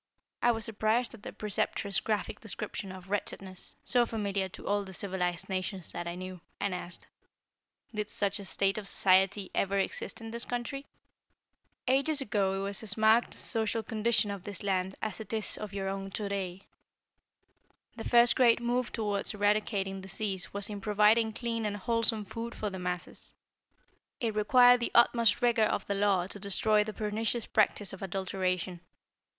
I 0.41 0.51
was 0.51 0.65
surprised 0.65 1.13
at 1.13 1.21
the 1.21 1.31
Preceptress' 1.31 1.99
graphic 1.99 2.39
description 2.39 2.91
of 2.91 3.11
wretchedness, 3.11 3.75
so 3.85 4.03
familiar 4.07 4.49
to 4.49 4.65
all 4.65 4.83
the 4.83 4.93
civilized 4.93 5.47
nations 5.47 5.91
that 5.91 6.07
I 6.07 6.15
knew, 6.15 6.41
and 6.59 6.73
asked: 6.73 7.05
"Did 7.93 8.09
such 8.09 8.39
a 8.39 8.45
state 8.45 8.79
of 8.79 8.87
society 8.87 9.51
ever 9.53 9.77
exist 9.77 10.19
in 10.19 10.31
this 10.31 10.43
country?" 10.43 10.87
"Ages 11.87 12.19
ago 12.19 12.55
it 12.55 12.63
was 12.63 12.81
as 12.81 12.97
marked 12.97 13.35
a 13.35 13.37
social 13.37 13.83
condition 13.83 14.31
of 14.31 14.43
this 14.43 14.63
land 14.63 14.95
as 15.03 15.19
it 15.19 15.31
is 15.33 15.55
of 15.55 15.71
your 15.71 15.87
own 15.87 16.09
to 16.17 16.27
day. 16.27 16.63
The 17.95 18.03
first 18.09 18.35
great 18.35 18.59
move 18.59 18.91
toward 18.91 19.31
eradicating 19.31 20.01
disease 20.01 20.51
was 20.51 20.67
in 20.67 20.81
providing 20.81 21.31
clean 21.31 21.63
and 21.63 21.77
wholesome 21.77 22.25
food 22.25 22.55
for 22.55 22.71
the 22.71 22.79
masses. 22.79 23.35
It 24.19 24.33
required 24.33 24.79
the 24.79 24.91
utmost 24.95 25.43
rigor 25.43 25.61
of 25.65 25.85
the 25.85 25.93
law 25.93 26.25
to 26.25 26.39
destroy 26.39 26.83
the 26.83 26.91
pernicious 26.91 27.45
practice 27.45 27.93
of 27.93 28.01
adulteration. 28.01 28.81